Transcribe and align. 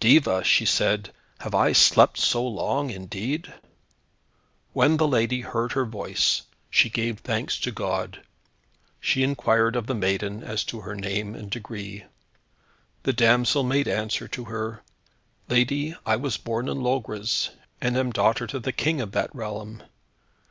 "Diva," 0.00 0.42
she 0.42 0.64
said, 0.64 1.12
"have 1.40 1.54
I 1.54 1.72
slept 1.74 2.16
so 2.16 2.42
long, 2.42 2.88
indeed!" 2.88 3.52
When 4.72 4.96
the 4.96 5.06
lady 5.06 5.42
heard 5.42 5.72
her 5.72 5.84
voice 5.84 6.40
she 6.70 6.88
gave 6.88 7.18
thanks 7.18 7.60
to 7.60 7.70
God. 7.70 8.22
She 8.98 9.22
inquired 9.22 9.76
of 9.76 9.86
the 9.86 9.94
maiden 9.94 10.42
as 10.42 10.64
to 10.72 10.80
her 10.80 10.94
name 10.96 11.34
and 11.34 11.50
degree. 11.50 12.04
The 13.02 13.12
damsel 13.12 13.62
made 13.62 13.86
answer 13.86 14.26
to 14.26 14.44
her, 14.44 14.82
"Lady, 15.50 15.94
I 16.06 16.16
was 16.16 16.38
born 16.38 16.66
in 16.70 16.80
Logres, 16.80 17.50
and 17.82 17.94
am 17.98 18.10
daughter 18.10 18.46
to 18.46 18.58
the 18.58 18.72
King 18.72 19.02
of 19.02 19.12
that 19.12 19.34
realm. 19.34 19.82